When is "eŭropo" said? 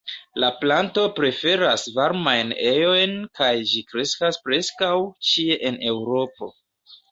5.95-6.53